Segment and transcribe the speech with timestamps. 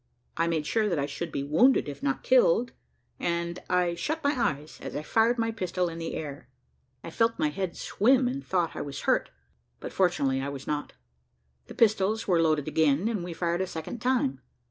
[0.35, 2.71] I made sure that I should be wounded, if not killed,
[3.19, 6.49] and I shut my eyes as I fired my pistol in the air.
[7.03, 9.29] I felt my head swim, and thought I was hurt,
[9.79, 10.93] but fortunately I was not.
[11.67, 14.41] The pistols were loaded again, and we fired a second time.